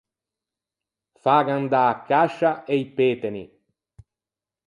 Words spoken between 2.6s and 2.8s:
e